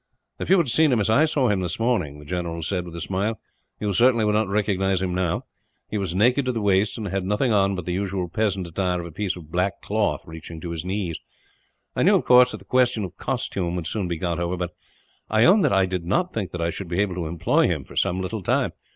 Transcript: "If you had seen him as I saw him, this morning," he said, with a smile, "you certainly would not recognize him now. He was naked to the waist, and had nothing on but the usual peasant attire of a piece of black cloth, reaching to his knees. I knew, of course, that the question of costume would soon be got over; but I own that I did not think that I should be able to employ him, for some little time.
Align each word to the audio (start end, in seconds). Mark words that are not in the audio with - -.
"If 0.39 0.49
you 0.49 0.57
had 0.57 0.67
seen 0.67 0.91
him 0.91 0.99
as 0.99 1.11
I 1.11 1.25
saw 1.25 1.47
him, 1.47 1.59
this 1.59 1.79
morning," 1.79 2.19
he 2.27 2.61
said, 2.63 2.85
with 2.85 2.95
a 2.95 3.01
smile, 3.01 3.39
"you 3.79 3.93
certainly 3.93 4.25
would 4.25 4.33
not 4.33 4.47
recognize 4.47 4.99
him 4.99 5.13
now. 5.13 5.43
He 5.91 5.99
was 5.99 6.15
naked 6.15 6.45
to 6.45 6.51
the 6.51 6.59
waist, 6.59 6.97
and 6.97 7.07
had 7.09 7.23
nothing 7.23 7.51
on 7.53 7.75
but 7.75 7.85
the 7.85 7.93
usual 7.93 8.27
peasant 8.27 8.65
attire 8.65 8.99
of 8.99 9.05
a 9.05 9.11
piece 9.11 9.35
of 9.35 9.51
black 9.51 9.79
cloth, 9.83 10.23
reaching 10.25 10.59
to 10.61 10.71
his 10.71 10.83
knees. 10.83 11.19
I 11.95 12.01
knew, 12.01 12.15
of 12.15 12.25
course, 12.25 12.49
that 12.51 12.57
the 12.57 12.65
question 12.65 13.03
of 13.03 13.15
costume 13.17 13.75
would 13.75 13.85
soon 13.85 14.07
be 14.07 14.17
got 14.17 14.39
over; 14.39 14.57
but 14.57 14.71
I 15.29 15.45
own 15.45 15.61
that 15.61 15.71
I 15.71 15.85
did 15.85 16.03
not 16.03 16.33
think 16.33 16.49
that 16.49 16.61
I 16.61 16.71
should 16.71 16.87
be 16.87 16.99
able 16.99 17.13
to 17.13 17.27
employ 17.27 17.67
him, 17.67 17.83
for 17.83 17.95
some 17.95 18.21
little 18.21 18.41
time. 18.41 18.71